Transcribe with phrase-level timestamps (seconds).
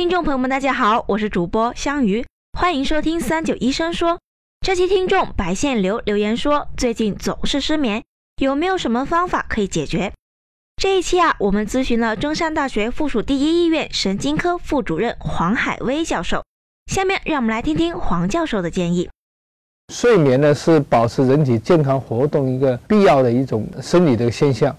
[0.00, 2.24] 听众朋友们，大家好，我是主播香鱼，
[2.58, 4.18] 欢迎收听三九医生说。
[4.62, 8.02] 这期听众白线流留言说，最近总是失眠，
[8.40, 10.10] 有没有什么方法可以解决？
[10.76, 16.42] 这一期啊，我们咨询了中山大学附属第一医院神经科副主任黄海威教授。
[16.90, 19.10] 下面让我们来听听黄教授的建议。
[19.92, 24.74] 睡眠呢是保持人体健康活动一个必要的一种生理的现象。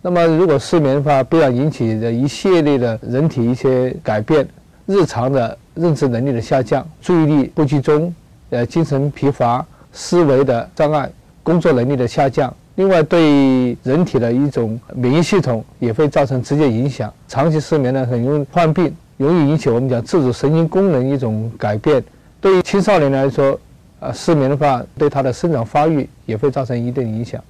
[0.00, 4.48] 那么如果失眠的话，必然引起的一系列的人体一些改变，
[4.86, 8.14] 日常的认知能力的下降，注意力不集中，
[8.50, 11.10] 呃，精神疲乏，思维的障碍，
[11.42, 12.52] 工作能力的下降。
[12.74, 17.12] 另外，对人体的一种免疫系统也会造成直接影响。
[17.28, 22.02] 长期失眠呢，很容易患病，容易引起我们讲自主神经功能一种改变。
[22.40, 23.58] 对于青少年来说，
[24.00, 27.40] 呃，失眠的话，对他的生长发育也会造成一定影响。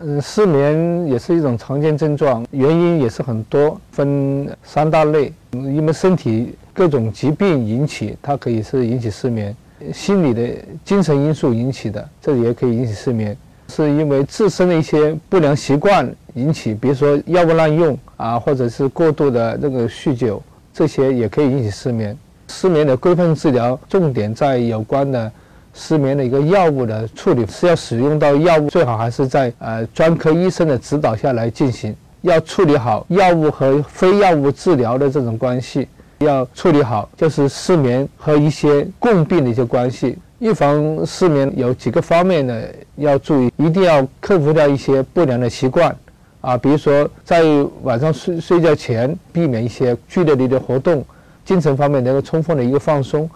[0.00, 5.32] 嗯，失眠也是一种常见症状，原因也是很多，分三大类。
[5.52, 9.52] 因为身体各种疾病引起，它可以是引起失眠；
[9.92, 13.36] 心理的精神因素引起的，这也可以引起失眠。
[13.70, 20.40] 是因为自身的一些不良习惯引起，比如说药物滥用啊，或者是过度的这个酗酒，
[20.72, 22.16] 这些也可以引起失眠。
[22.46, 25.30] 失眠的规范治疗重点在有关的
[25.78, 31.94] 失眠的一个药物的处理，是要使用到药物，最好还是在呃专科医生的指导下来进行。
[32.22, 35.86] 要处理好药物和非药物治疗的这种关系，
[36.18, 40.18] 要处理好就是失眠和一些共病的一些关系。
[40.40, 42.60] 预防失眠有几个方面呢？
[42.96, 45.94] 要注意，一定要克服掉一些不良的习惯，
[46.40, 47.42] 啊，比如说在
[47.82, 51.04] 晚上睡睡觉前避免一些剧烈的活动，
[51.44, 53.30] 精神方面能够充分的一个放松。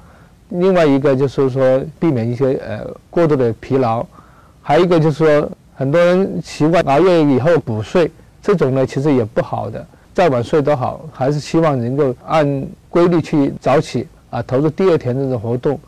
[0.55, 4.05] 另外一个就是说避免一些呃过度的疲劳，
[4.63, 8.11] 还有一个就是说很多人习惯熬夜以后补睡，
[8.43, 15.79] 这种呢其实也不好的，再晚睡都好，还是希望能够按规律去早起啊，投入第二天这种活动。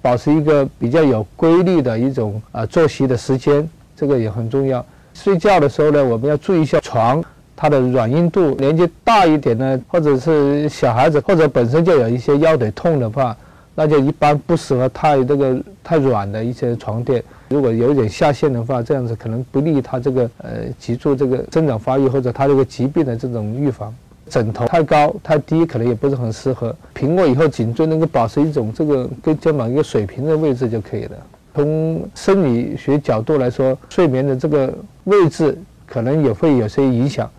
[0.00, 4.84] 保持一个比较有规律的一种啊作息的时间，这个也很重要。
[5.14, 7.24] 睡觉的时候呢，我们要注意一下床
[7.56, 8.50] 它的软硬度。
[8.56, 13.34] 年纪大一点呢，或者是小孩子，或者本身就有一些腰腿痛的话，
[13.74, 17.22] 那就一般不适合太这个太软的一些床垫。
[17.48, 23.94] 如果有点下陷的话，这样子可能不利于他这个呃脊柱这个生长发育或者他这个疾病的这种预防。
[24.26, 26.74] 枕头太高太低可能也不是很适合。
[26.94, 31.16] 平卧以后，颈椎能够保持一种这个跟肩膀一个水平的位置就可以了。
[31.54, 34.72] 从生理学角度来说，睡眠的这个
[35.04, 35.56] 位置
[35.86, 37.30] 可能也会有些影响。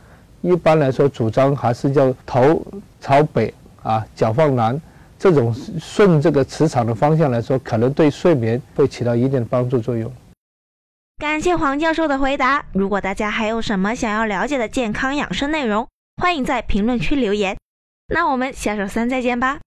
[0.41, 2.61] 一般来说，主张还是叫头
[3.01, 4.79] 朝北啊，脚放南，
[5.25, 10.13] 这种顺这个磁场的方向来说，可能对睡眠会起到一定的帮助作用。
[11.17, 12.63] 感谢黄教授的回答。
[12.73, 15.87] 如果大家还有什么想要了解的健康养生内容，
[16.21, 17.57] 欢迎在评论区留言，
[18.09, 19.57] 那我们下周三再见吧。